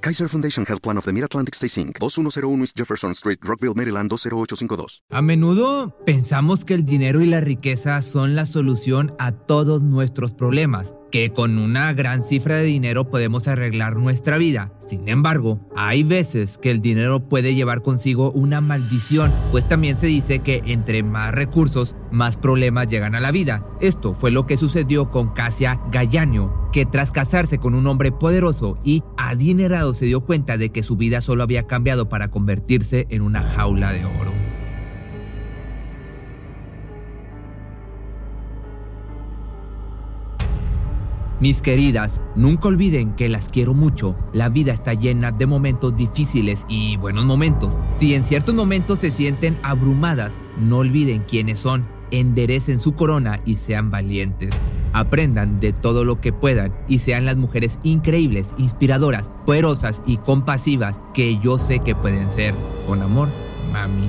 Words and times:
Kaiser 0.00 0.28
Foundation 0.28 0.64
Health 0.66 0.80
Plan 0.82 0.98
of 0.98 1.04
the 1.04 1.12
Mid-Atlantic 1.12 1.54
Stay 1.54 1.68
Inc. 1.82 1.98
2101 1.98 2.60
East 2.60 2.76
Jefferson 2.76 3.12
Street, 3.12 3.38
Rockville, 3.42 3.74
Maryland 3.74 4.10
20852. 4.10 5.02
A 5.10 5.22
menudo 5.22 5.96
pensamos 6.04 6.64
que 6.64 6.74
el 6.74 6.84
dinero 6.84 7.20
y 7.20 7.26
la 7.26 7.40
riqueza 7.40 8.00
son 8.02 8.34
la 8.34 8.46
solución 8.46 9.14
a 9.18 9.32
todos 9.32 9.82
nuestros 9.82 10.32
problemas 10.32 10.94
que 11.10 11.32
con 11.32 11.58
una 11.58 11.92
gran 11.92 12.22
cifra 12.22 12.56
de 12.56 12.64
dinero 12.64 13.10
podemos 13.10 13.48
arreglar 13.48 13.96
nuestra 13.96 14.38
vida. 14.38 14.72
Sin 14.86 15.08
embargo, 15.08 15.60
hay 15.76 16.02
veces 16.02 16.58
que 16.58 16.70
el 16.70 16.80
dinero 16.80 17.28
puede 17.28 17.54
llevar 17.54 17.82
consigo 17.82 18.30
una 18.32 18.60
maldición, 18.60 19.32
pues 19.50 19.66
también 19.66 19.96
se 19.96 20.06
dice 20.06 20.40
que 20.40 20.62
entre 20.66 21.02
más 21.02 21.34
recursos, 21.34 21.96
más 22.10 22.38
problemas 22.38 22.88
llegan 22.88 23.14
a 23.14 23.20
la 23.20 23.30
vida. 23.30 23.66
Esto 23.80 24.14
fue 24.14 24.30
lo 24.30 24.46
que 24.46 24.56
sucedió 24.56 25.10
con 25.10 25.32
Casia 25.32 25.80
Gallanio, 25.90 26.57
que 26.72 26.86
tras 26.86 27.10
casarse 27.10 27.58
con 27.58 27.74
un 27.74 27.86
hombre 27.86 28.12
poderoso 28.12 28.78
y 28.84 29.02
adinerado 29.16 29.94
se 29.94 30.06
dio 30.06 30.20
cuenta 30.20 30.56
de 30.56 30.70
que 30.70 30.82
su 30.82 30.96
vida 30.96 31.20
solo 31.20 31.42
había 31.42 31.66
cambiado 31.66 32.08
para 32.08 32.30
convertirse 32.30 33.06
en 33.10 33.22
una 33.22 33.42
jaula 33.42 33.92
de 33.92 34.04
oro. 34.04 34.32
Mis 41.40 41.62
queridas, 41.62 42.20
nunca 42.34 42.66
olviden 42.66 43.14
que 43.14 43.28
las 43.28 43.48
quiero 43.48 43.72
mucho. 43.72 44.16
La 44.32 44.48
vida 44.48 44.72
está 44.72 44.94
llena 44.94 45.30
de 45.30 45.46
momentos 45.46 45.96
difíciles 45.96 46.66
y 46.68 46.96
buenos 46.96 47.26
momentos. 47.26 47.78
Si 47.92 48.14
en 48.16 48.24
ciertos 48.24 48.56
momentos 48.56 48.98
se 48.98 49.12
sienten 49.12 49.56
abrumadas, 49.62 50.40
no 50.58 50.78
olviden 50.78 51.22
quiénes 51.28 51.60
son. 51.60 51.86
Enderecen 52.10 52.80
su 52.80 52.94
corona 52.94 53.38
y 53.44 53.54
sean 53.54 53.88
valientes. 53.88 54.60
Aprendan 54.98 55.60
de 55.60 55.72
todo 55.72 56.04
lo 56.04 56.20
que 56.20 56.32
puedan 56.32 56.74
y 56.88 56.98
sean 56.98 57.24
las 57.24 57.36
mujeres 57.36 57.78
increíbles, 57.84 58.52
inspiradoras, 58.58 59.30
poderosas 59.46 60.02
y 60.06 60.16
compasivas 60.16 61.00
que 61.14 61.38
yo 61.38 61.60
sé 61.60 61.78
que 61.78 61.94
pueden 61.94 62.32
ser. 62.32 62.52
Con 62.84 63.00
amor, 63.02 63.28
mami. 63.72 64.08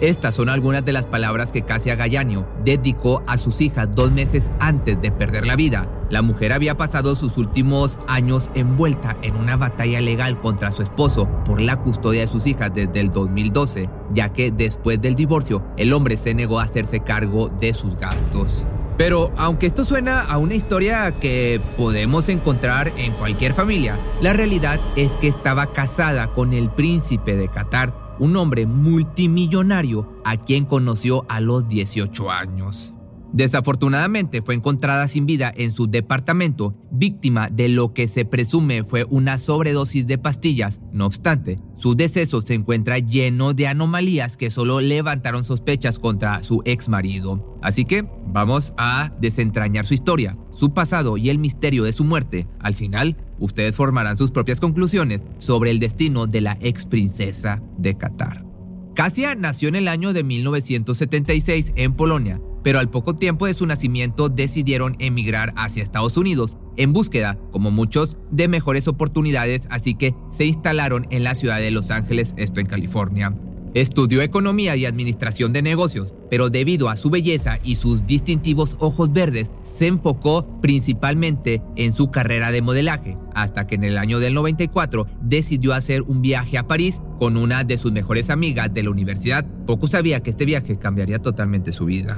Estas 0.00 0.34
son 0.34 0.48
algunas 0.48 0.84
de 0.84 0.92
las 0.92 1.06
palabras 1.06 1.52
que 1.52 1.62
Casia 1.62 1.94
Gallanio 1.94 2.48
dedicó 2.64 3.22
a 3.28 3.38
sus 3.38 3.60
hijas 3.60 3.88
dos 3.94 4.10
meses 4.10 4.50
antes 4.58 5.00
de 5.00 5.12
perder 5.12 5.46
la 5.46 5.54
vida. 5.54 5.88
La 6.10 6.20
mujer 6.20 6.52
había 6.52 6.76
pasado 6.76 7.14
sus 7.14 7.38
últimos 7.38 7.98
años 8.08 8.50
envuelta 8.56 9.16
en 9.22 9.36
una 9.36 9.56
batalla 9.56 10.00
legal 10.00 10.40
contra 10.40 10.72
su 10.72 10.82
esposo 10.82 11.28
por 11.44 11.60
la 11.60 11.76
custodia 11.76 12.22
de 12.22 12.26
sus 12.26 12.48
hijas 12.48 12.74
desde 12.74 12.98
el 12.98 13.12
2012, 13.12 13.88
ya 14.10 14.32
que 14.32 14.50
después 14.50 15.00
del 15.00 15.14
divorcio 15.14 15.64
el 15.76 15.92
hombre 15.92 16.16
se 16.16 16.34
negó 16.34 16.58
a 16.58 16.64
hacerse 16.64 16.98
cargo 16.98 17.48
de 17.48 17.72
sus 17.72 17.96
gastos. 17.96 18.66
Pero 18.96 19.32
aunque 19.36 19.66
esto 19.66 19.84
suena 19.84 20.20
a 20.20 20.38
una 20.38 20.54
historia 20.54 21.12
que 21.18 21.60
podemos 21.76 22.28
encontrar 22.28 22.92
en 22.96 23.12
cualquier 23.14 23.52
familia, 23.52 23.98
la 24.20 24.32
realidad 24.32 24.80
es 24.96 25.12
que 25.12 25.28
estaba 25.28 25.72
casada 25.72 26.32
con 26.32 26.52
el 26.52 26.70
príncipe 26.70 27.34
de 27.34 27.48
Qatar, 27.48 28.16
un 28.20 28.36
hombre 28.36 28.66
multimillonario 28.66 30.08
a 30.24 30.36
quien 30.36 30.64
conoció 30.64 31.26
a 31.28 31.40
los 31.40 31.68
18 31.68 32.30
años. 32.30 32.93
Desafortunadamente 33.34 34.42
fue 34.42 34.54
encontrada 34.54 35.08
sin 35.08 35.26
vida 35.26 35.52
en 35.56 35.74
su 35.74 35.88
departamento, 35.88 36.72
víctima 36.92 37.48
de 37.50 37.68
lo 37.68 37.92
que 37.92 38.06
se 38.06 38.24
presume 38.24 38.84
fue 38.84 39.04
una 39.10 39.38
sobredosis 39.38 40.06
de 40.06 40.18
pastillas. 40.18 40.80
No 40.92 41.06
obstante, 41.06 41.56
su 41.76 41.96
deceso 41.96 42.42
se 42.42 42.54
encuentra 42.54 43.00
lleno 43.00 43.52
de 43.52 43.66
anomalías 43.66 44.36
que 44.36 44.50
solo 44.50 44.80
levantaron 44.80 45.42
sospechas 45.42 45.98
contra 45.98 46.44
su 46.44 46.62
ex 46.64 46.88
marido. 46.88 47.58
Así 47.60 47.84
que 47.84 48.06
vamos 48.28 48.72
a 48.76 49.12
desentrañar 49.20 49.84
su 49.84 49.94
historia, 49.94 50.36
su 50.52 50.72
pasado 50.72 51.16
y 51.16 51.28
el 51.28 51.38
misterio 51.38 51.82
de 51.82 51.92
su 51.92 52.04
muerte. 52.04 52.46
Al 52.60 52.76
final, 52.76 53.16
ustedes 53.40 53.74
formarán 53.74 54.16
sus 54.16 54.30
propias 54.30 54.60
conclusiones 54.60 55.24
sobre 55.38 55.72
el 55.72 55.80
destino 55.80 56.28
de 56.28 56.40
la 56.40 56.56
ex 56.60 56.86
princesa 56.86 57.60
de 57.78 57.96
Qatar. 57.96 58.46
Casia 58.94 59.34
nació 59.34 59.68
en 59.70 59.74
el 59.74 59.88
año 59.88 60.12
de 60.12 60.22
1976 60.22 61.72
en 61.74 61.94
Polonia 61.94 62.40
pero 62.64 62.80
al 62.80 62.88
poco 62.88 63.14
tiempo 63.14 63.46
de 63.46 63.54
su 63.54 63.66
nacimiento 63.66 64.28
decidieron 64.28 64.96
emigrar 64.98 65.52
hacia 65.56 65.84
Estados 65.84 66.16
Unidos 66.16 66.56
en 66.76 66.92
búsqueda, 66.92 67.38
como 67.52 67.70
muchos, 67.70 68.16
de 68.32 68.48
mejores 68.48 68.88
oportunidades, 68.88 69.68
así 69.70 69.94
que 69.94 70.14
se 70.32 70.46
instalaron 70.46 71.06
en 71.10 71.22
la 71.22 71.36
ciudad 71.36 71.60
de 71.60 71.70
Los 71.70 71.92
Ángeles, 71.92 72.34
esto 72.36 72.58
en 72.58 72.66
California. 72.66 73.36
Estudió 73.74 74.22
economía 74.22 74.76
y 74.76 74.86
administración 74.86 75.52
de 75.52 75.60
negocios, 75.60 76.14
pero 76.30 76.48
debido 76.48 76.88
a 76.88 76.96
su 76.96 77.10
belleza 77.10 77.58
y 77.64 77.74
sus 77.74 78.06
distintivos 78.06 78.76
ojos 78.78 79.12
verdes, 79.12 79.50
se 79.64 79.88
enfocó 79.88 80.60
principalmente 80.60 81.60
en 81.74 81.92
su 81.92 82.12
carrera 82.12 82.52
de 82.52 82.62
modelaje, 82.62 83.16
hasta 83.34 83.66
que 83.66 83.74
en 83.74 83.82
el 83.82 83.98
año 83.98 84.20
del 84.20 84.32
94 84.34 85.08
decidió 85.20 85.74
hacer 85.74 86.02
un 86.02 86.22
viaje 86.22 86.56
a 86.56 86.68
París 86.68 87.02
con 87.18 87.36
una 87.36 87.64
de 87.64 87.76
sus 87.76 87.90
mejores 87.90 88.30
amigas 88.30 88.72
de 88.72 88.84
la 88.84 88.90
universidad. 88.90 89.44
Poco 89.66 89.88
sabía 89.88 90.22
que 90.22 90.30
este 90.30 90.44
viaje 90.44 90.78
cambiaría 90.78 91.18
totalmente 91.18 91.72
su 91.72 91.84
vida. 91.86 92.16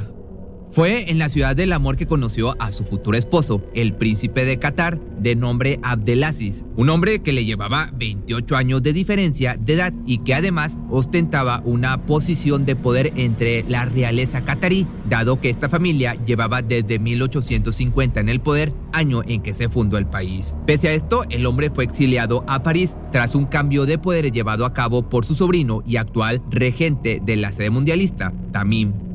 Fue 0.76 1.10
en 1.10 1.18
la 1.18 1.30
ciudad 1.30 1.56
del 1.56 1.72
amor 1.72 1.96
que 1.96 2.06
conoció 2.06 2.54
a 2.60 2.70
su 2.70 2.84
futuro 2.84 3.16
esposo, 3.16 3.62
el 3.72 3.94
príncipe 3.94 4.44
de 4.44 4.58
Qatar, 4.58 5.00
de 5.18 5.34
nombre 5.34 5.80
Abdelaziz, 5.82 6.66
un 6.76 6.90
hombre 6.90 7.22
que 7.22 7.32
le 7.32 7.46
llevaba 7.46 7.88
28 7.94 8.56
años 8.56 8.82
de 8.82 8.92
diferencia 8.92 9.56
de 9.58 9.72
edad 9.72 9.94
y 10.04 10.18
que 10.18 10.34
además 10.34 10.76
ostentaba 10.90 11.62
una 11.64 12.04
posición 12.04 12.60
de 12.60 12.76
poder 12.76 13.14
entre 13.16 13.64
la 13.66 13.86
realeza 13.86 14.44
qatarí, 14.44 14.86
dado 15.08 15.40
que 15.40 15.48
esta 15.48 15.70
familia 15.70 16.12
llevaba 16.26 16.60
desde 16.60 16.98
1850 16.98 18.20
en 18.20 18.28
el 18.28 18.40
poder, 18.40 18.74
año 18.92 19.22
en 19.26 19.40
que 19.40 19.54
se 19.54 19.70
fundó 19.70 19.96
el 19.96 20.04
país. 20.04 20.56
Pese 20.66 20.88
a 20.88 20.92
esto, 20.92 21.24
el 21.30 21.46
hombre 21.46 21.70
fue 21.70 21.84
exiliado 21.84 22.44
a 22.46 22.62
París 22.62 22.94
tras 23.10 23.34
un 23.34 23.46
cambio 23.46 23.86
de 23.86 23.96
poder 23.96 24.30
llevado 24.30 24.66
a 24.66 24.74
cabo 24.74 25.08
por 25.08 25.24
su 25.24 25.36
sobrino 25.36 25.82
y 25.86 25.96
actual 25.96 26.42
regente 26.50 27.22
de 27.24 27.36
la 27.36 27.50
sede 27.50 27.70
mundialista, 27.70 28.34
Tamim 28.52 29.05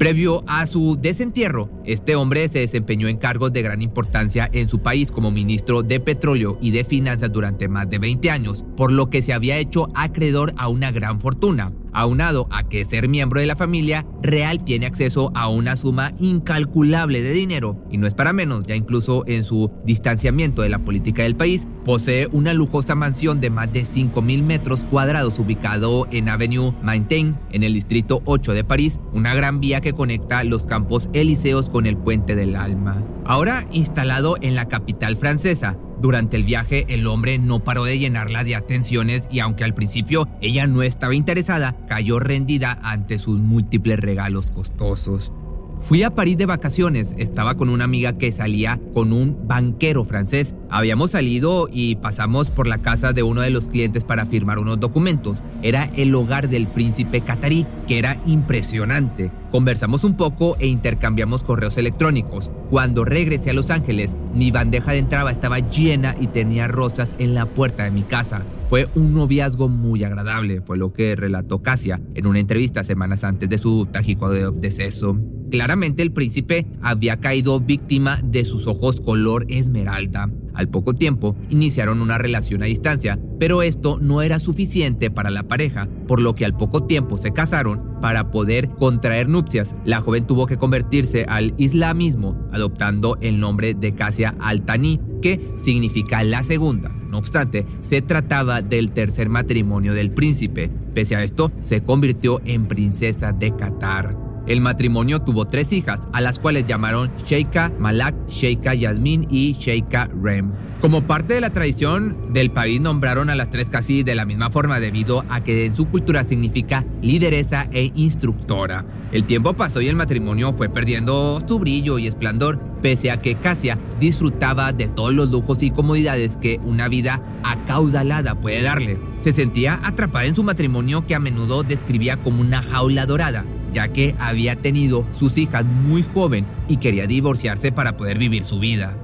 Previo 0.00 0.44
a 0.46 0.64
su 0.64 0.96
desentierro, 0.98 1.68
Este 1.84 2.16
hombre 2.16 2.48
se 2.48 2.60
desempeñó 2.60 3.06
en 3.08 3.18
cargos 3.18 3.52
de 3.52 3.60
gran 3.60 3.82
importancia 3.82 4.48
en 4.50 4.66
su 4.66 4.78
país 4.78 5.10
como 5.10 5.30
ministro 5.30 5.82
de 5.82 6.00
Petróleo 6.00 6.56
y 6.62 6.70
de 6.70 6.84
Finanzas 6.84 7.30
durante 7.30 7.68
más 7.68 7.90
de 7.90 7.98
20 7.98 8.30
años, 8.30 8.64
por 8.78 8.92
lo 8.92 9.10
que 9.10 9.20
se 9.20 9.34
había 9.34 9.58
hecho 9.58 9.88
acreedor 9.94 10.54
a 10.56 10.68
una 10.68 10.90
gran 10.90 11.20
fortuna 11.20 11.74
aunado 11.92 12.48
a 12.50 12.64
que 12.64 12.84
ser 12.84 13.08
miembro 13.08 13.40
de 13.40 13.46
la 13.46 13.56
familia 13.56 14.06
real 14.22 14.62
tiene 14.62 14.86
acceso 14.86 15.32
a 15.34 15.48
una 15.48 15.76
suma 15.76 16.12
incalculable 16.18 17.22
de 17.22 17.32
dinero, 17.32 17.84
y 17.90 17.98
no 17.98 18.06
es 18.06 18.14
para 18.14 18.32
menos, 18.32 18.64
ya 18.64 18.74
incluso 18.74 19.24
en 19.26 19.44
su 19.44 19.70
distanciamiento 19.84 20.62
de 20.62 20.68
la 20.68 20.78
política 20.78 21.22
del 21.22 21.36
país, 21.36 21.66
posee 21.84 22.28
una 22.32 22.54
lujosa 22.54 22.94
mansión 22.94 23.40
de 23.40 23.50
más 23.50 23.72
de 23.72 23.82
5.000 23.82 24.42
metros 24.42 24.84
cuadrados 24.84 25.38
ubicado 25.38 26.06
en 26.10 26.28
Avenue 26.28 26.74
Maintain, 26.82 27.38
en 27.52 27.62
el 27.62 27.74
distrito 27.74 28.22
8 28.24 28.52
de 28.52 28.64
París, 28.64 29.00
una 29.12 29.34
gran 29.34 29.60
vía 29.60 29.80
que 29.80 29.92
conecta 29.92 30.44
los 30.44 30.66
campos 30.66 31.10
elíseos 31.12 31.70
con 31.70 31.86
el 31.86 31.96
puente 31.96 32.36
del 32.36 32.56
Alma. 32.56 33.04
Ahora 33.24 33.66
instalado 33.72 34.36
en 34.40 34.54
la 34.54 34.68
capital 34.68 35.16
francesa, 35.16 35.76
durante 36.00 36.36
el 36.36 36.44
viaje, 36.44 36.86
el 36.88 37.06
hombre 37.06 37.38
no 37.38 37.62
paró 37.62 37.84
de 37.84 37.98
llenarla 37.98 38.44
de 38.44 38.56
atenciones 38.56 39.28
y 39.30 39.40
aunque 39.40 39.64
al 39.64 39.74
principio 39.74 40.28
ella 40.40 40.66
no 40.66 40.82
estaba 40.82 41.14
interesada, 41.14 41.76
cayó 41.86 42.18
rendida 42.18 42.78
ante 42.82 43.18
sus 43.18 43.38
múltiples 43.38 44.00
regalos 44.00 44.50
costosos. 44.50 45.32
Fui 45.80 46.02
a 46.02 46.14
París 46.14 46.36
de 46.36 46.44
vacaciones, 46.44 47.14
estaba 47.16 47.56
con 47.56 47.70
una 47.70 47.84
amiga 47.84 48.18
que 48.18 48.30
salía 48.32 48.78
con 48.92 49.14
un 49.14 49.48
banquero 49.48 50.04
francés. 50.04 50.54
Habíamos 50.68 51.12
salido 51.12 51.68
y 51.72 51.96
pasamos 51.96 52.50
por 52.50 52.66
la 52.66 52.78
casa 52.78 53.14
de 53.14 53.22
uno 53.22 53.40
de 53.40 53.48
los 53.48 53.68
clientes 53.68 54.04
para 54.04 54.26
firmar 54.26 54.58
unos 54.58 54.78
documentos. 54.78 55.42
Era 55.62 55.84
el 55.96 56.14
hogar 56.14 56.50
del 56.50 56.68
príncipe 56.68 57.22
catarí, 57.22 57.66
que 57.88 57.98
era 57.98 58.20
impresionante. 58.26 59.32
Conversamos 59.50 60.04
un 60.04 60.16
poco 60.16 60.56
e 60.60 60.68
intercambiamos 60.68 61.42
correos 61.42 61.76
electrónicos. 61.76 62.52
Cuando 62.70 63.04
regresé 63.04 63.50
a 63.50 63.52
Los 63.52 63.70
Ángeles, 63.70 64.16
mi 64.32 64.52
bandeja 64.52 64.92
de 64.92 64.98
entrada 64.98 65.32
estaba 65.32 65.58
llena 65.58 66.14
y 66.20 66.28
tenía 66.28 66.68
rosas 66.68 67.16
en 67.18 67.34
la 67.34 67.46
puerta 67.46 67.82
de 67.82 67.90
mi 67.90 68.02
casa. 68.02 68.46
Fue 68.68 68.88
un 68.94 69.12
noviazgo 69.12 69.68
muy 69.68 70.04
agradable, 70.04 70.60
fue 70.60 70.78
lo 70.78 70.92
que 70.92 71.16
relató 71.16 71.62
Casia 71.62 72.00
en 72.14 72.28
una 72.28 72.38
entrevista 72.38 72.84
semanas 72.84 73.24
antes 73.24 73.48
de 73.48 73.58
su 73.58 73.88
trágico 73.90 74.30
deceso. 74.30 75.18
Claramente 75.50 76.02
el 76.02 76.12
príncipe 76.12 76.68
había 76.80 77.18
caído 77.18 77.58
víctima 77.58 78.20
de 78.22 78.44
sus 78.44 78.68
ojos 78.68 79.00
color 79.00 79.46
esmeralda. 79.48 80.30
Al 80.54 80.68
poco 80.68 80.94
tiempo 80.94 81.34
iniciaron 81.48 82.00
una 82.00 82.18
relación 82.18 82.62
a 82.62 82.66
distancia, 82.66 83.18
pero 83.40 83.62
esto 83.62 83.98
no 84.00 84.22
era 84.22 84.38
suficiente 84.38 85.10
para 85.10 85.30
la 85.30 85.42
pareja, 85.42 85.88
por 86.06 86.22
lo 86.22 86.36
que 86.36 86.44
al 86.44 86.56
poco 86.56 86.84
tiempo 86.84 87.18
se 87.18 87.32
casaron 87.32 87.89
para 88.00 88.30
poder 88.30 88.70
contraer 88.70 89.28
nupcias. 89.28 89.74
La 89.84 90.00
joven 90.00 90.26
tuvo 90.26 90.46
que 90.46 90.56
convertirse 90.56 91.26
al 91.28 91.54
islamismo, 91.58 92.36
adoptando 92.52 93.16
el 93.20 93.40
nombre 93.40 93.74
de 93.74 93.94
Casia 93.94 94.34
Altani, 94.40 95.00
que 95.22 95.40
significa 95.62 96.22
la 96.22 96.42
segunda. 96.42 96.90
No 97.08 97.18
obstante, 97.18 97.66
se 97.80 98.02
trataba 98.02 98.62
del 98.62 98.92
tercer 98.92 99.28
matrimonio 99.28 99.94
del 99.94 100.12
príncipe. 100.12 100.70
Pese 100.94 101.16
a 101.16 101.24
esto, 101.24 101.52
se 101.60 101.82
convirtió 101.82 102.40
en 102.44 102.66
princesa 102.66 103.32
de 103.32 103.54
Qatar. 103.56 104.16
El 104.46 104.60
matrimonio 104.60 105.20
tuvo 105.20 105.44
tres 105.44 105.72
hijas, 105.72 106.08
a 106.12 106.20
las 106.20 106.38
cuales 106.38 106.66
llamaron 106.66 107.10
Sheikha 107.24 107.72
Malak, 107.78 108.28
Sheikha 108.28 108.74
Yasmin 108.74 109.26
y 109.30 109.52
Sheikha 109.52 110.08
Rem. 110.22 110.52
Como 110.80 111.06
parte 111.06 111.34
de 111.34 111.42
la 111.42 111.50
tradición 111.50 112.32
del 112.32 112.50
país 112.50 112.80
nombraron 112.80 113.28
a 113.28 113.34
las 113.34 113.50
tres 113.50 113.68
casi 113.68 114.02
de 114.02 114.14
la 114.14 114.24
misma 114.24 114.48
forma 114.48 114.80
debido 114.80 115.26
a 115.28 115.44
que 115.44 115.66
en 115.66 115.76
su 115.76 115.86
cultura 115.86 116.24
significa 116.24 116.86
lideresa 117.02 117.68
e 117.70 117.92
instructora. 117.94 118.86
El 119.12 119.26
tiempo 119.26 119.52
pasó 119.52 119.82
y 119.82 119.88
el 119.88 119.96
matrimonio 119.96 120.54
fue 120.54 120.70
perdiendo 120.70 121.42
su 121.46 121.58
brillo 121.58 121.98
y 121.98 122.06
esplendor, 122.06 122.58
pese 122.80 123.10
a 123.10 123.20
que 123.20 123.34
Casia 123.34 123.78
disfrutaba 123.98 124.72
de 124.72 124.88
todos 124.88 125.12
los 125.12 125.28
lujos 125.28 125.62
y 125.62 125.70
comodidades 125.70 126.38
que 126.38 126.58
una 126.64 126.88
vida 126.88 127.20
acaudalada 127.42 128.40
puede 128.40 128.62
darle. 128.62 128.98
Se 129.20 129.34
sentía 129.34 129.80
atrapada 129.82 130.24
en 130.24 130.34
su 130.34 130.44
matrimonio 130.44 131.06
que 131.06 131.14
a 131.14 131.20
menudo 131.20 131.62
describía 131.62 132.16
como 132.22 132.40
una 132.40 132.62
jaula 132.62 133.04
dorada 133.04 133.44
ya 133.72 133.86
que 133.88 134.16
había 134.18 134.56
tenido 134.56 135.06
sus 135.12 135.38
hijas 135.38 135.64
muy 135.64 136.02
joven 136.02 136.44
y 136.68 136.78
quería 136.78 137.06
divorciarse 137.06 137.70
para 137.70 137.96
poder 137.96 138.18
vivir 138.18 138.42
su 138.42 138.58
vida. 138.58 138.96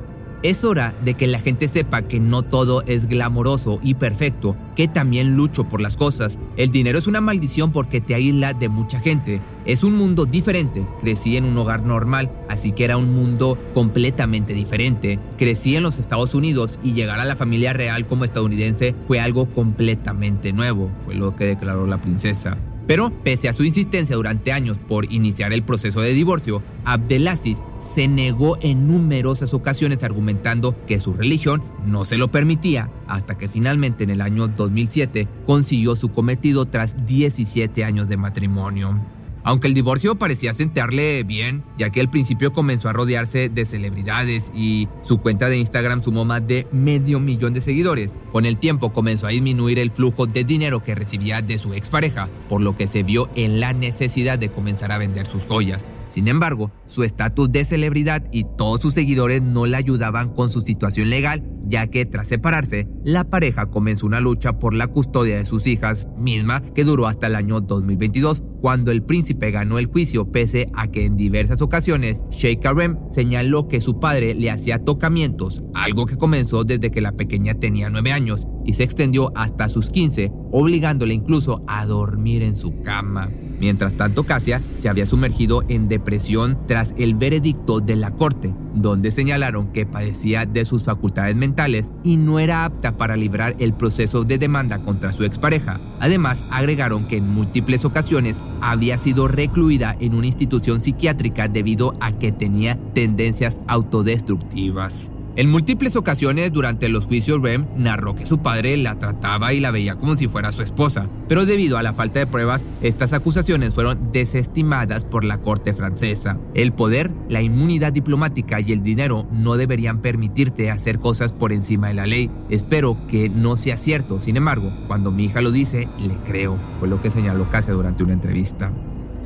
Es 0.43 0.65
hora 0.65 0.95
de 1.03 1.15
que 1.15 1.27
la 1.27 1.41
gente 1.41 1.67
sepa 1.67 2.03
que 2.03 2.21
no 2.21 2.43
todo 2.43 2.83
es 2.83 3.09
glamoroso 3.09 3.81
y 3.83 3.95
perfecto, 3.95 4.55
que 4.77 4.87
también 4.87 5.37
lucho 5.37 5.65
por 5.69 5.81
las 5.81 5.97
cosas. 5.97 6.39
El 6.57 6.71
dinero 6.71 6.99
es 6.99 7.07
una 7.07 7.21
maldición 7.21 7.73
porque 7.73 8.01
te 8.01 8.15
aísla 8.15 8.53
de 8.53 8.69
mucha 8.69 9.01
gente. 9.01 9.41
Es 9.65 9.83
un 9.83 9.97
mundo 9.97 10.27
diferente. 10.27 10.87
Crecí 11.01 11.37
en 11.37 11.45
un 11.45 11.57
hogar 11.57 11.83
normal, 11.83 12.31
así 12.49 12.73
que 12.73 12.85
era 12.85 12.99
un 12.99 13.13
mundo 13.15 13.59
completamente 13.75 14.53
diferente. 14.53 15.19
Crecí 15.39 15.75
en 15.75 15.83
los 15.83 15.99
Estados 15.99 16.35
Unidos 16.35 16.79
y 16.83 16.93
llegar 16.93 17.19
a 17.19 17.25
la 17.25 17.37
familia 17.37 17.73
real 17.73 18.07
como 18.07 18.25
estadounidense 18.25 18.95
fue 19.07 19.21
algo 19.21 19.47
completamente 19.47 20.53
nuevo, 20.53 20.91
fue 21.05 21.15
lo 21.15 21.35
que 21.35 21.47
declaró 21.47 21.87
la 21.87 22.01
princesa. 22.01 22.57
Pero, 22.87 23.11
pese 23.25 23.49
a 23.49 23.53
su 23.53 23.65
insistencia 23.65 24.17
durante 24.17 24.53
años 24.53 24.79
por 24.79 25.13
iniciar 25.13 25.53
el 25.53 25.65
proceso 25.65 26.01
de 26.01 26.13
divorcio, 26.13 26.63
Abdelaziz 26.85 27.59
se 27.95 28.07
negó 28.07 28.57
en 28.61 28.87
numerosas 28.87 29.55
ocasiones 29.55 30.05
argumentando 30.05 30.75
que 30.87 31.01
su 31.01 31.13
religión 31.13 31.63
no 31.85 32.05
se 32.05 32.17
lo 32.17 32.31
permitía, 32.31 32.91
hasta 33.09 33.37
que 33.37 33.49
finalmente 33.49 34.05
en 34.05 34.11
el 34.11 34.21
año 34.21 34.49
2007 34.49 35.27
consiguió 35.45 35.97
su 35.97 36.11
cometido 36.11 36.67
tras 36.67 37.07
17 37.07 37.85
años 37.85 38.09
de 38.09 38.17
matrimonio. 38.17 39.16
Aunque 39.47 39.69
el 39.69 39.75
divorcio 39.75 40.17
parecía 40.17 40.53
sentarle 40.53 41.23
bien, 41.23 41.63
ya 41.79 41.91
que 41.91 42.01
al 42.01 42.11
principio 42.11 42.53
comenzó 42.53 42.89
a 42.89 42.93
rodearse 42.93 43.49
de 43.49 43.65
celebridades 43.65 44.51
y 44.53 44.89
su 45.03 45.19
cuenta 45.19 45.49
de 45.49 45.57
Instagram 45.57 46.03
sumó 46.03 46.25
más 46.25 46.45
de 46.49 46.67
medio 46.73 47.21
millón 47.21 47.53
de 47.53 47.61
seguidores, 47.61 48.17
con 48.33 48.45
el 48.45 48.59
tiempo 48.59 48.93
comenzó 48.93 49.29
a 49.29 49.31
disminuir 49.31 49.79
el 49.79 49.93
flujo 49.93 50.27
de 50.27 50.43
dinero 50.43 50.83
que 50.83 50.97
recibía 50.97 51.43
de 51.43 51.59
su 51.59 51.75
expareja, 51.75 52.29
por 52.49 52.61
lo 52.61 52.75
que 52.75 52.89
se 52.89 53.05
vio 53.05 53.31
en 53.37 53.61
la 53.61 53.73
necesidad 53.73 54.37
de 54.37 54.51
comenzar 54.51 54.91
a 54.91 54.99
vender 54.99 55.29
sus 55.29 55.47
joyas. 55.47 55.87
Sin 56.09 56.29
embargo, 56.29 56.71
su 56.87 57.03
estatus 57.03 57.51
de 57.51 57.65
celebridad 57.65 58.25
y 58.31 58.45
todos 58.57 58.81
sus 58.81 58.95
seguidores 58.95 59.43
no 59.43 59.67
le 59.67 59.77
ayudaban 59.77 60.29
con 60.29 60.51
su 60.51 60.61
situación 60.61 61.11
legal, 61.11 61.45
ya 61.63 61.89
que 61.89 62.07
tras 62.07 62.29
separarse, 62.29 62.87
la 63.05 63.25
pareja 63.25 63.67
comenzó 63.67 64.07
una 64.07 64.21
lucha 64.21 64.59
por 64.59 64.73
la 64.73 64.87
custodia 64.87 65.37
de 65.37 65.47
sus 65.47 65.67
hijas, 65.67 66.09
misma 66.17 66.63
que 66.75 66.85
duró 66.85 67.09
hasta 67.09 67.27
el 67.27 67.35
año 67.35 67.61
2022, 67.61 68.45
cuando 68.67 68.91
el 68.91 69.05
príncipe 69.05 69.53
ganó 69.53 69.79
el 69.79 69.87
juicio 69.87 70.33
pese 70.33 70.69
a 70.75 70.89
que 70.89 71.05
en 71.05 71.17
diversas 71.17 71.63
ocasiones 71.63 72.21
Sheikh 72.31 72.63
Karem 72.63 72.99
señaló 73.13 73.69
que 73.69 73.81
su 73.81 74.01
padre 74.01 74.35
le 74.35 74.51
hacía 74.51 74.83
tocamientos, 74.83 75.63
algo 75.73 76.05
que 76.05 76.17
comenzó 76.17 76.65
desde 76.65 76.91
que 76.91 77.01
la 77.01 77.13
pequeña 77.13 77.55
tenía 77.55 77.91
9 77.91 78.11
años 78.11 78.49
y 78.67 78.75
se 78.75 78.83
extendió 78.83 79.33
hasta 79.35 79.69
sus 79.69 79.91
15, 79.91 80.33
obligándole 80.51 81.15
incluso 81.15 81.61
a 81.67 81.87
dormir 81.87 82.43
en 82.43 82.57
su 82.57 82.83
cama. 82.83 83.31
Mientras 83.59 83.95
tanto, 83.95 84.25
Casia 84.25 84.61
se 84.81 84.89
había 84.89 85.07
sumergido 85.07 85.63
en 85.69 85.89
depresión 85.89 86.59
tras 86.67 86.95
el 86.99 87.15
veredicto 87.15 87.81
de 87.81 87.97
la 87.97 88.11
corte, 88.11 88.55
donde 88.75 89.11
señalaron 89.11 89.73
que 89.73 89.87
padecía 89.87 90.45
de 90.45 90.65
sus 90.65 90.83
facultades 90.83 91.37
mentales 91.37 91.91
y 92.05 92.19
no 92.19 92.39
era 92.39 92.65
apta 92.65 92.97
para 92.99 93.17
librar 93.17 93.57
el 93.59 93.73
proceso 93.73 94.25
de 94.25 94.39
demanda 94.39 94.83
contra 94.83 95.13
su 95.13 95.25
expareja. 95.25 95.81
Además, 96.01 96.45
agregaron 96.51 97.09
que 97.09 97.17
en 97.17 97.31
múltiples 97.31 97.85
ocasiones 97.85 98.43
había 98.61 98.99
sido 98.99 99.27
recluida 99.29 99.97
en 100.01 100.15
una 100.15 100.27
institución 100.27 100.83
psiquiátrica 100.83 101.49
debido 101.49 101.97
a 102.01 102.13
que 102.13 102.33
tenía 102.33 102.79
tendencias 102.93 103.61
autodestructivas. 103.67 105.11
En 105.39 105.51
múltiples 105.51 105.97
ocasiones 105.97 106.51
durante 106.51 106.89
los 106.89 107.05
juicios 107.05 107.43
Rem 107.43 107.67
narró 107.77 108.15
que 108.15 108.25
su 108.25 108.39
padre 108.39 108.75
la 108.79 108.99
trataba 108.99 109.53
y 109.53 109.61
la 109.61 109.71
veía 109.71 109.97
como 109.97 110.17
si 110.17 110.29
fuera 110.29 110.51
su 110.51 110.63
esposa, 110.63 111.11
pero 111.29 111.45
debido 111.45 111.77
a 111.77 111.83
la 111.83 111.93
falta 111.93 112.19
de 112.21 112.27
pruebas, 112.27 112.65
estas 112.81 113.13
acusaciones 113.13 113.75
fueron 113.75 114.13
desestimadas 114.13 115.05
por 115.05 115.25
la 115.25 115.43
corte 115.43 115.75
francesa. 115.75 116.41
El 116.55 116.73
poder, 116.73 117.13
la 117.29 117.43
inmunidad 117.43 117.93
diplomática 117.93 118.63
y 118.63 118.73
el 118.73 118.81
dinero 118.81 119.29
no 119.31 119.59
deberían 119.59 120.01
permitirte 120.01 120.71
hacer 120.71 121.01
cosas 121.01 121.35
por 121.35 121.53
encima 121.53 121.89
de 121.89 121.95
la 121.95 122.07
ley. 122.07 122.31
Espero 122.49 122.97
que 123.07 123.29
no 123.29 123.59
sea 123.59 123.77
cierto, 123.77 124.23
sin 124.23 124.39
embargo, 124.39 124.73
cuando 124.87 125.11
mi 125.11 125.25
hija 125.25 125.43
lo 125.43 125.51
dice, 125.51 125.87
le 125.99 126.17
creo, 126.25 126.59
fue 126.79 126.89
lo 126.89 127.03
que 127.03 127.11
señaló 127.11 127.51
Casia 127.51 127.75
durante 127.75 128.03
una 128.03 128.15
entrevista. 128.15 128.73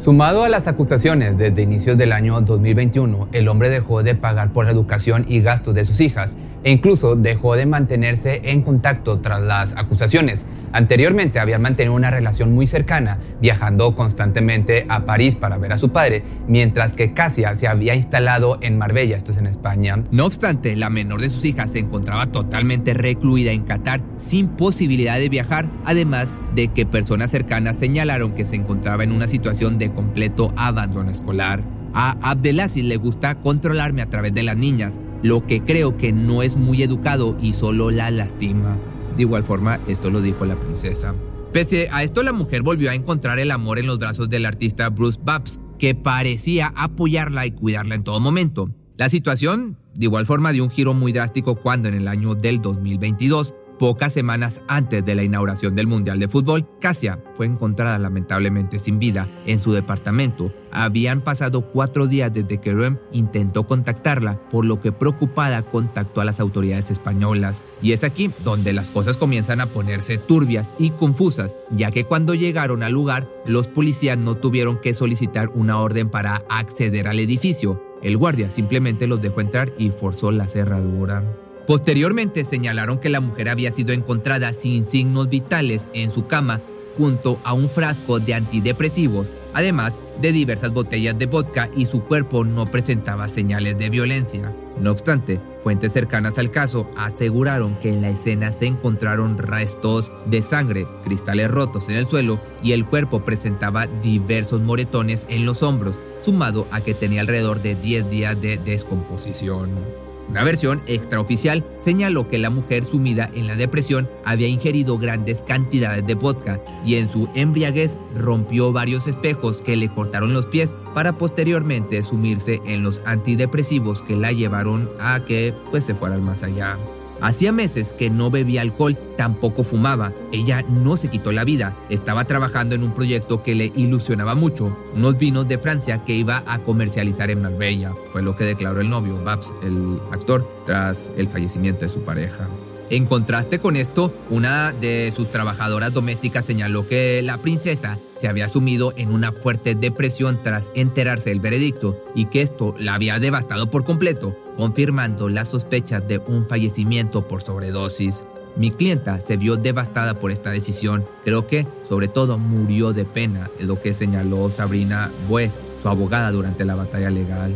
Sumado 0.02 0.44
a 0.44 0.48
las 0.48 0.66
acusaciones 0.66 1.36
desde 1.36 1.60
inicios 1.60 1.98
del 1.98 2.12
año 2.12 2.40
2021, 2.40 3.28
el 3.32 3.48
hombre 3.48 3.68
dejó 3.68 4.02
de 4.02 4.14
pagar 4.14 4.50
por 4.50 4.64
la 4.64 4.70
educación 4.70 5.26
y 5.28 5.42
gastos 5.42 5.74
de 5.74 5.84
sus 5.84 6.00
hijas 6.00 6.34
e 6.62 6.70
incluso 6.70 7.16
dejó 7.16 7.56
de 7.56 7.66
mantenerse 7.66 8.40
en 8.44 8.62
contacto 8.62 9.20
tras 9.20 9.40
las 9.40 9.76
acusaciones. 9.76 10.44
Anteriormente 10.72 11.40
había 11.40 11.58
mantenido 11.58 11.94
una 11.94 12.10
relación 12.10 12.54
muy 12.54 12.66
cercana, 12.68 13.18
viajando 13.40 13.96
constantemente 13.96 14.86
a 14.88 15.04
París 15.04 15.34
para 15.34 15.58
ver 15.58 15.72
a 15.72 15.78
su 15.78 15.90
padre, 15.90 16.22
mientras 16.46 16.92
que 16.94 17.12
Casia 17.12 17.56
se 17.56 17.66
había 17.66 17.96
instalado 17.96 18.58
en 18.60 18.78
Marbella, 18.78 19.16
esto 19.16 19.32
es 19.32 19.38
en 19.38 19.46
España. 19.46 20.04
No 20.12 20.26
obstante, 20.26 20.76
la 20.76 20.88
menor 20.88 21.20
de 21.20 21.28
sus 21.28 21.44
hijas 21.44 21.72
se 21.72 21.80
encontraba 21.80 22.26
totalmente 22.26 22.94
recluida 22.94 23.50
en 23.50 23.64
Qatar, 23.64 24.00
sin 24.16 24.46
posibilidad 24.48 25.18
de 25.18 25.28
viajar, 25.28 25.68
además 25.84 26.36
de 26.54 26.68
que 26.68 26.86
personas 26.86 27.32
cercanas 27.32 27.76
señalaron 27.76 28.32
que 28.32 28.46
se 28.46 28.56
encontraba 28.56 29.02
en 29.02 29.12
una 29.12 29.26
situación 29.26 29.76
de 29.76 29.90
completo 29.90 30.52
abandono 30.56 31.10
escolar. 31.10 31.62
A 31.92 32.16
Abdelaziz 32.22 32.84
le 32.84 32.96
gusta 32.96 33.34
controlarme 33.40 34.02
a 34.02 34.08
través 34.08 34.32
de 34.32 34.44
las 34.44 34.56
niñas, 34.56 34.98
lo 35.22 35.46
que 35.46 35.62
creo 35.62 35.96
que 35.96 36.12
no 36.12 36.42
es 36.42 36.56
muy 36.56 36.82
educado 36.82 37.36
y 37.40 37.52
solo 37.52 37.90
la 37.90 38.10
lastima. 38.10 38.76
De 39.16 39.22
igual 39.22 39.44
forma, 39.44 39.78
esto 39.86 40.10
lo 40.10 40.20
dijo 40.20 40.44
la 40.44 40.58
princesa. 40.58 41.14
Pese 41.52 41.88
a 41.90 42.04
esto, 42.04 42.22
la 42.22 42.32
mujer 42.32 42.62
volvió 42.62 42.90
a 42.90 42.94
encontrar 42.94 43.38
el 43.38 43.50
amor 43.50 43.78
en 43.78 43.86
los 43.86 43.98
brazos 43.98 44.30
del 44.30 44.46
artista 44.46 44.88
Bruce 44.88 45.18
Babs, 45.22 45.60
que 45.78 45.94
parecía 45.94 46.72
apoyarla 46.76 47.46
y 47.46 47.50
cuidarla 47.50 47.96
en 47.96 48.04
todo 48.04 48.20
momento. 48.20 48.70
La 48.96 49.08
situación, 49.08 49.76
de 49.94 50.04
igual 50.04 50.26
forma, 50.26 50.52
dio 50.52 50.62
un 50.62 50.70
giro 50.70 50.94
muy 50.94 51.12
drástico 51.12 51.56
cuando 51.56 51.88
en 51.88 51.94
el 51.94 52.06
año 52.06 52.34
del 52.34 52.60
2022 52.60 53.54
Pocas 53.80 54.12
semanas 54.12 54.60
antes 54.68 55.02
de 55.06 55.14
la 55.14 55.22
inauguración 55.22 55.74
del 55.74 55.86
Mundial 55.86 56.20
de 56.20 56.28
Fútbol, 56.28 56.68
Cassia 56.82 57.18
fue 57.32 57.46
encontrada 57.46 57.98
lamentablemente 57.98 58.78
sin 58.78 58.98
vida 58.98 59.26
en 59.46 59.58
su 59.58 59.72
departamento. 59.72 60.52
Habían 60.70 61.22
pasado 61.22 61.62
cuatro 61.62 62.06
días 62.06 62.30
desde 62.30 62.60
que 62.60 62.74
Rem 62.74 62.98
intentó 63.10 63.66
contactarla, 63.66 64.38
por 64.50 64.66
lo 64.66 64.80
que 64.80 64.92
preocupada 64.92 65.62
contactó 65.62 66.20
a 66.20 66.26
las 66.26 66.40
autoridades 66.40 66.90
españolas. 66.90 67.62
Y 67.80 67.92
es 67.92 68.04
aquí 68.04 68.30
donde 68.44 68.74
las 68.74 68.90
cosas 68.90 69.16
comienzan 69.16 69.62
a 69.62 69.66
ponerse 69.66 70.18
turbias 70.18 70.74
y 70.78 70.90
confusas, 70.90 71.56
ya 71.70 71.90
que 71.90 72.04
cuando 72.04 72.34
llegaron 72.34 72.82
al 72.82 72.92
lugar, 72.92 73.30
los 73.46 73.66
policías 73.66 74.18
no 74.18 74.36
tuvieron 74.36 74.78
que 74.78 74.92
solicitar 74.92 75.48
una 75.54 75.80
orden 75.80 76.10
para 76.10 76.42
acceder 76.50 77.08
al 77.08 77.18
edificio. 77.18 77.82
El 78.02 78.18
guardia 78.18 78.50
simplemente 78.50 79.06
los 79.06 79.22
dejó 79.22 79.40
entrar 79.40 79.72
y 79.78 79.88
forzó 79.88 80.32
la 80.32 80.48
cerradura. 80.48 81.24
Posteriormente 81.70 82.44
señalaron 82.44 82.98
que 82.98 83.10
la 83.10 83.20
mujer 83.20 83.48
había 83.48 83.70
sido 83.70 83.92
encontrada 83.92 84.52
sin 84.52 84.90
signos 84.90 85.28
vitales 85.28 85.88
en 85.92 86.10
su 86.10 86.26
cama 86.26 86.60
junto 86.96 87.38
a 87.44 87.52
un 87.52 87.70
frasco 87.70 88.18
de 88.18 88.34
antidepresivos, 88.34 89.30
además 89.54 90.00
de 90.20 90.32
diversas 90.32 90.72
botellas 90.72 91.16
de 91.16 91.26
vodka 91.26 91.70
y 91.76 91.86
su 91.86 92.02
cuerpo 92.02 92.44
no 92.44 92.68
presentaba 92.72 93.28
señales 93.28 93.78
de 93.78 93.88
violencia. 93.88 94.52
No 94.80 94.90
obstante, 94.90 95.40
fuentes 95.62 95.92
cercanas 95.92 96.38
al 96.38 96.50
caso 96.50 96.90
aseguraron 96.96 97.78
que 97.78 97.90
en 97.90 98.02
la 98.02 98.10
escena 98.10 98.50
se 98.50 98.66
encontraron 98.66 99.38
restos 99.38 100.12
de 100.26 100.42
sangre, 100.42 100.88
cristales 101.04 101.52
rotos 101.52 101.88
en 101.88 101.98
el 101.98 102.08
suelo 102.08 102.40
y 102.64 102.72
el 102.72 102.84
cuerpo 102.84 103.24
presentaba 103.24 103.86
diversos 103.86 104.60
moretones 104.60 105.24
en 105.28 105.46
los 105.46 105.62
hombros, 105.62 106.00
sumado 106.20 106.66
a 106.72 106.80
que 106.80 106.94
tenía 106.94 107.20
alrededor 107.20 107.62
de 107.62 107.76
10 107.76 108.10
días 108.10 108.40
de 108.40 108.58
descomposición. 108.58 110.09
Una 110.30 110.44
versión 110.44 110.80
extraoficial 110.86 111.66
señaló 111.80 112.28
que 112.28 112.38
la 112.38 112.50
mujer 112.50 112.84
sumida 112.84 113.28
en 113.34 113.48
la 113.48 113.56
depresión 113.56 114.08
había 114.24 114.46
ingerido 114.46 114.96
grandes 114.96 115.42
cantidades 115.42 116.06
de 116.06 116.14
vodka 116.14 116.62
y 116.86 116.94
en 116.94 117.08
su 117.08 117.28
embriaguez 117.34 117.98
rompió 118.14 118.72
varios 118.72 119.08
espejos 119.08 119.60
que 119.60 119.76
le 119.76 119.88
cortaron 119.88 120.32
los 120.32 120.46
pies 120.46 120.76
para 120.94 121.18
posteriormente 121.18 122.04
sumirse 122.04 122.60
en 122.64 122.84
los 122.84 123.02
antidepresivos 123.06 124.04
que 124.04 124.14
la 124.14 124.30
llevaron 124.30 124.88
a 125.00 125.24
que 125.24 125.52
pues 125.72 125.84
se 125.84 125.96
fuera 125.96 126.14
al 126.14 126.22
más 126.22 126.44
allá. 126.44 126.78
Hacía 127.20 127.52
meses 127.52 127.92
que 127.92 128.10
no 128.10 128.30
bebía 128.30 128.62
alcohol, 128.62 128.98
tampoco 129.16 129.64
fumaba. 129.64 130.12
Ella 130.32 130.62
no 130.62 130.96
se 130.96 131.08
quitó 131.08 131.32
la 131.32 131.44
vida. 131.44 131.76
Estaba 131.90 132.24
trabajando 132.24 132.74
en 132.74 132.82
un 132.82 132.94
proyecto 132.94 133.42
que 133.42 133.54
le 133.54 133.72
ilusionaba 133.76 134.34
mucho, 134.34 134.76
unos 134.94 135.18
vinos 135.18 135.46
de 135.46 135.58
Francia 135.58 136.04
que 136.04 136.14
iba 136.14 136.42
a 136.46 136.60
comercializar 136.60 137.30
en 137.30 137.42
Marbella. 137.42 137.92
Fue 138.12 138.22
lo 138.22 138.36
que 138.36 138.44
declaró 138.44 138.80
el 138.80 138.88
novio, 138.88 139.22
Babs, 139.22 139.52
el 139.62 140.00
actor, 140.12 140.48
tras 140.66 141.12
el 141.16 141.28
fallecimiento 141.28 141.84
de 141.84 141.90
su 141.90 142.00
pareja. 142.00 142.48
En 142.90 143.06
contraste 143.06 143.60
con 143.60 143.76
esto, 143.76 144.12
una 144.30 144.72
de 144.72 145.12
sus 145.14 145.30
trabajadoras 145.30 145.92
domésticas 145.92 146.44
señaló 146.44 146.88
que 146.88 147.22
la 147.22 147.38
princesa 147.38 148.00
se 148.18 148.26
había 148.26 148.48
sumido 148.48 148.92
en 148.96 149.12
una 149.12 149.30
fuerte 149.30 149.76
depresión 149.76 150.40
tras 150.42 150.70
enterarse 150.74 151.30
del 151.30 151.38
veredicto 151.38 152.02
y 152.16 152.24
que 152.24 152.42
esto 152.42 152.74
la 152.80 152.94
había 152.94 153.20
devastado 153.20 153.70
por 153.70 153.84
completo, 153.84 154.36
confirmando 154.60 155.30
las 155.30 155.48
sospechas 155.48 156.06
de 156.06 156.18
un 156.18 156.46
fallecimiento 156.46 157.26
por 157.26 157.40
sobredosis. 157.40 158.24
Mi 158.56 158.70
clienta 158.70 159.18
se 159.18 159.38
vio 159.38 159.56
devastada 159.56 160.20
por 160.20 160.30
esta 160.32 160.50
decisión. 160.50 161.06
Creo 161.24 161.46
que, 161.46 161.66
sobre 161.88 162.08
todo, 162.08 162.36
murió 162.36 162.92
de 162.92 163.06
pena, 163.06 163.48
es 163.58 163.66
lo 163.66 163.80
que 163.80 163.94
señaló 163.94 164.50
Sabrina 164.50 165.10
Bue, 165.30 165.50
su 165.80 165.88
abogada 165.88 166.30
durante 166.30 166.66
la 166.66 166.74
batalla 166.74 167.08
legal. 167.08 167.54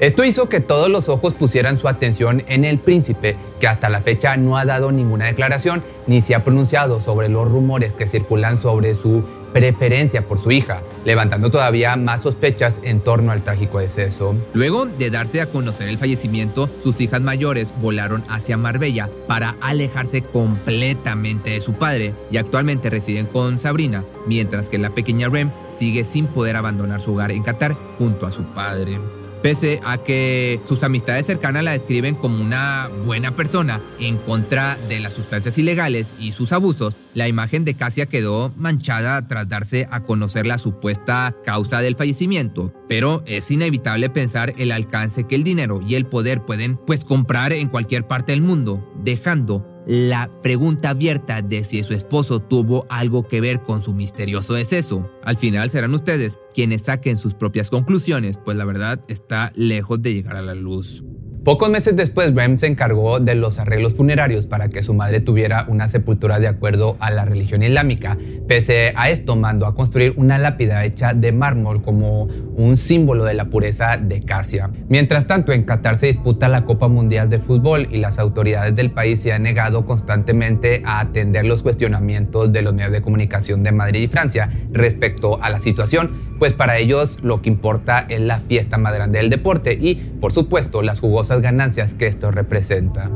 Esto 0.00 0.24
hizo 0.24 0.48
que 0.48 0.60
todos 0.60 0.88
los 0.88 1.10
ojos 1.10 1.34
pusieran 1.34 1.78
su 1.78 1.86
atención 1.86 2.42
en 2.48 2.64
el 2.64 2.78
príncipe, 2.78 3.36
que 3.60 3.68
hasta 3.68 3.90
la 3.90 4.00
fecha 4.00 4.34
no 4.38 4.56
ha 4.56 4.64
dado 4.64 4.90
ninguna 4.90 5.26
declaración 5.26 5.82
ni 6.06 6.22
se 6.22 6.34
ha 6.34 6.44
pronunciado 6.44 7.02
sobre 7.02 7.28
los 7.28 7.46
rumores 7.46 7.92
que 7.92 8.06
circulan 8.06 8.62
sobre 8.62 8.94
su 8.94 9.22
preferencia 9.52 10.26
por 10.26 10.40
su 10.40 10.50
hija, 10.50 10.82
levantando 11.04 11.50
todavía 11.50 11.96
más 11.96 12.22
sospechas 12.22 12.76
en 12.82 13.00
torno 13.00 13.32
al 13.32 13.42
trágico 13.44 13.78
deceso. 13.78 14.34
Luego 14.54 14.86
de 14.86 15.10
darse 15.10 15.40
a 15.40 15.46
conocer 15.46 15.88
el 15.88 15.98
fallecimiento, 15.98 16.68
sus 16.82 17.00
hijas 17.00 17.20
mayores 17.20 17.68
volaron 17.80 18.24
hacia 18.28 18.56
Marbella 18.56 19.08
para 19.26 19.56
alejarse 19.60 20.22
completamente 20.22 21.50
de 21.50 21.60
su 21.60 21.74
padre 21.74 22.14
y 22.30 22.36
actualmente 22.36 22.90
residen 22.90 23.26
con 23.26 23.58
Sabrina, 23.58 24.04
mientras 24.26 24.68
que 24.68 24.78
la 24.78 24.90
pequeña 24.90 25.28
Rem 25.28 25.50
sigue 25.78 26.04
sin 26.04 26.26
poder 26.26 26.56
abandonar 26.56 27.00
su 27.00 27.12
hogar 27.12 27.30
en 27.30 27.42
Qatar 27.42 27.76
junto 27.98 28.26
a 28.26 28.32
su 28.32 28.42
padre. 28.42 28.98
Pese 29.42 29.80
a 29.84 29.98
que 29.98 30.60
sus 30.66 30.82
amistades 30.82 31.26
cercanas 31.26 31.62
la 31.62 31.72
describen 31.72 32.16
como 32.16 32.42
una 32.42 32.90
buena 33.04 33.36
persona 33.36 33.80
en 34.00 34.16
contra 34.16 34.76
de 34.88 34.98
las 34.98 35.12
sustancias 35.12 35.56
ilegales 35.58 36.14
y 36.18 36.32
sus 36.32 36.52
abusos, 36.52 36.96
la 37.14 37.28
imagen 37.28 37.64
de 37.64 37.74
Cassia 37.74 38.06
quedó 38.06 38.52
manchada 38.56 39.26
tras 39.28 39.48
darse 39.48 39.86
a 39.90 40.02
conocer 40.02 40.46
la 40.46 40.58
supuesta 40.58 41.34
causa 41.44 41.80
del 41.80 41.94
fallecimiento. 41.94 42.72
Pero 42.88 43.22
es 43.26 43.50
inevitable 43.50 44.10
pensar 44.10 44.54
el 44.58 44.72
alcance 44.72 45.24
que 45.24 45.36
el 45.36 45.44
dinero 45.44 45.80
y 45.86 45.94
el 45.94 46.06
poder 46.06 46.42
pueden 46.44 46.76
pues 46.76 47.04
comprar 47.04 47.52
en 47.52 47.68
cualquier 47.68 48.06
parte 48.06 48.32
del 48.32 48.42
mundo, 48.42 48.92
dejando 49.04 49.77
la 49.88 50.30
pregunta 50.42 50.90
abierta 50.90 51.40
de 51.40 51.64
si 51.64 51.82
su 51.82 51.94
esposo 51.94 52.40
tuvo 52.40 52.84
algo 52.90 53.26
que 53.26 53.40
ver 53.40 53.62
con 53.62 53.82
su 53.82 53.94
misterioso 53.94 54.52
deceso. 54.52 55.10
Al 55.24 55.38
final 55.38 55.70
serán 55.70 55.94
ustedes 55.94 56.38
quienes 56.52 56.82
saquen 56.82 57.16
sus 57.16 57.32
propias 57.32 57.70
conclusiones, 57.70 58.36
pues 58.36 58.58
la 58.58 58.66
verdad 58.66 59.02
está 59.08 59.50
lejos 59.54 60.02
de 60.02 60.12
llegar 60.12 60.36
a 60.36 60.42
la 60.42 60.54
luz. 60.54 61.02
Pocos 61.44 61.70
meses 61.70 61.96
después, 61.96 62.34
Rem 62.34 62.58
se 62.58 62.66
encargó 62.66 63.20
de 63.20 63.34
los 63.34 63.58
arreglos 63.58 63.94
funerarios 63.94 64.46
para 64.46 64.68
que 64.68 64.82
su 64.82 64.92
madre 64.92 65.20
tuviera 65.20 65.64
una 65.68 65.88
sepultura 65.88 66.40
de 66.40 66.48
acuerdo 66.48 66.96
a 67.00 67.10
la 67.10 67.24
religión 67.24 67.62
islámica. 67.62 68.18
Pese 68.46 68.92
a 68.96 69.08
esto, 69.08 69.36
mandó 69.36 69.66
a 69.66 69.74
construir 69.74 70.12
una 70.16 70.36
lápida 70.38 70.84
hecha 70.84 71.14
de 71.14 71.32
mármol 71.32 71.80
como 71.82 72.24
un 72.24 72.76
símbolo 72.76 73.24
de 73.24 73.34
la 73.34 73.46
pureza 73.46 73.96
de 73.96 74.20
Casia. 74.22 74.70
Mientras 74.88 75.26
tanto, 75.26 75.52
en 75.52 75.62
Qatar 75.62 75.96
se 75.96 76.06
disputa 76.06 76.48
la 76.48 76.64
Copa 76.64 76.88
Mundial 76.88 77.30
de 77.30 77.38
Fútbol 77.38 77.88
y 77.90 77.98
las 77.98 78.18
autoridades 78.18 78.74
del 78.76 78.90
país 78.90 79.20
se 79.20 79.32
han 79.32 79.44
negado 79.44 79.86
constantemente 79.86 80.82
a 80.84 81.00
atender 81.00 81.46
los 81.46 81.62
cuestionamientos 81.62 82.52
de 82.52 82.62
los 82.62 82.74
medios 82.74 82.92
de 82.92 83.00
comunicación 83.00 83.62
de 83.62 83.72
Madrid 83.72 84.02
y 84.02 84.08
Francia 84.08 84.50
respecto 84.72 85.42
a 85.42 85.50
la 85.50 85.60
situación 85.60 86.27
pues 86.38 86.52
para 86.52 86.78
ellos 86.78 87.18
lo 87.22 87.42
que 87.42 87.48
importa 87.48 88.06
es 88.08 88.20
la 88.20 88.40
fiesta 88.40 88.78
más 88.78 88.94
grande 88.94 89.18
del 89.18 89.30
deporte 89.30 89.76
y, 89.80 89.94
por 89.94 90.32
supuesto, 90.32 90.82
las 90.82 91.00
jugosas 91.00 91.42
ganancias 91.42 91.94
que 91.94 92.06
esto 92.06 92.30
representa. 92.30 93.10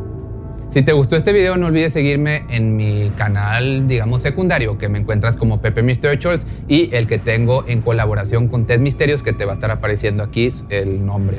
Si 0.69 0.83
te 0.83 0.93
gustó 0.93 1.17
este 1.17 1.33
video, 1.33 1.59
no 1.59 1.67
olvides 1.67 1.93
seguirme 1.93 2.45
en 2.49 2.77
mi 2.77 3.13
canal, 3.17 3.87
digamos, 3.87 4.23
secundario, 4.23 4.79
que 4.79 4.89
me 4.89 4.99
encuentras 4.99 5.37
como 5.37 5.61
Pepe 5.61 5.83
Mystery 5.83 6.19
Choice 6.19 6.47
y 6.67 6.89
el 6.95 7.07
que 7.07 7.19
tengo 7.19 7.65
en 7.69 7.83
colaboración 7.83 8.49
con 8.49 8.67
Test 8.67 8.81
Misterios, 8.81 9.23
que 9.23 9.35
te 9.35 9.45
va 9.45 9.53
a 9.53 9.55
estar 9.55 9.71
apareciendo 9.71 10.23
aquí 10.23 10.51
el 10.71 11.05
nombre. 11.05 11.39